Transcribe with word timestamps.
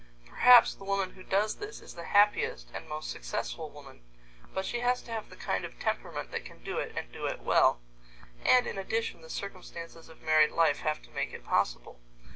Perhaps 0.25 0.73
the 0.73 0.83
woman 0.83 1.11
who 1.13 1.21
does 1.21 1.57
this 1.57 1.79
is 1.79 1.93
the 1.93 2.05
happiest 2.05 2.71
and 2.73 2.89
most 2.89 3.11
successful 3.11 3.69
woman, 3.69 4.01
but 4.51 4.65
she 4.65 4.79
has 4.79 4.99
to 5.03 5.11
have 5.11 5.29
the 5.29 5.35
kind 5.35 5.63
of 5.63 5.77
temperament 5.79 6.31
that 6.31 6.43
can 6.43 6.63
do 6.63 6.79
it 6.79 6.91
and 6.97 7.11
do 7.11 7.27
it 7.27 7.39
well, 7.39 7.79
and 8.43 8.65
in 8.65 8.79
addition 8.79 9.21
the 9.21 9.29
circumstances 9.29 10.09
of 10.09 10.23
married 10.23 10.53
life 10.53 10.79
have 10.79 11.03
to 11.03 11.11
make 11.11 11.33
it 11.33 11.43
possible. 11.45 11.99